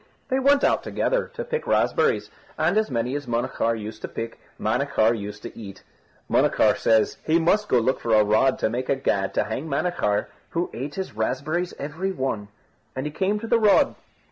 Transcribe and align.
They 0.29 0.39
went 0.39 0.63
out 0.63 0.81
together 0.81 1.27
to 1.35 1.43
pick 1.45 1.67
raspberries, 1.67 2.31
and 2.57 2.75
as 2.75 2.89
many 2.89 3.13
as 3.13 3.27
Munachar 3.27 3.79
used 3.79 4.01
to 4.01 4.07
pick 4.07 4.39
Manachar 4.59 5.15
used 5.15 5.43
to 5.43 5.55
eat. 5.55 5.83
Munachar 6.27 6.75
said 6.75 7.15
he 7.23 7.37
must 7.37 7.67
go 7.69 7.77
look 7.77 7.99
for 7.99 8.15
a 8.15 8.23
rod 8.23 8.57
to 8.65 8.69
make 8.71 8.89
a 8.89 8.95
gad 8.95 9.31
to 9.35 9.43
hang 9.43 9.67
Manachar, 9.67 10.25
who 10.49 10.71
ate 10.73 10.95
his 10.95 11.15
raspberries 11.15 11.75
every 11.77 12.11
one; 12.11 12.47
and 12.95 13.05
he 13.05 13.11
came 13.11 13.39
to 13.41 13.47
the 13.47 13.59
rod. 13.59 13.93